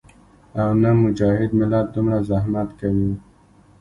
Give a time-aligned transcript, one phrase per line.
[0.59, 3.11] او نۀ مجاهد ملت دومره زحمت کوي